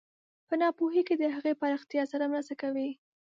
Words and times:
په 0.47 0.53
ناپوهۍ 0.61 1.01
کې 1.07 1.15
د 1.17 1.23
هغې 1.35 1.53
پراختیا 1.61 2.03
سره 2.11 2.25
مرسته 2.33 2.53
کوي. 2.61 2.89